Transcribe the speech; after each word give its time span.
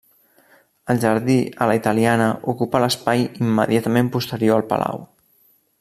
El 0.93 1.01
jardí 1.03 1.35
a 1.65 1.67
la 1.71 1.75
italiana 1.81 2.29
ocupa 2.55 2.81
l'espai 2.85 3.21
immediatament 3.45 4.11
posterior 4.17 4.57
al 4.63 4.67
palau. 4.73 5.05